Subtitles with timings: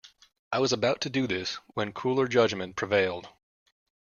[0.51, 3.29] I was about to do this when cooler judgment prevailed.